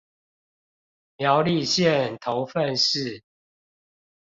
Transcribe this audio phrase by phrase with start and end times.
[1.17, 3.21] 苗栗縣頭份市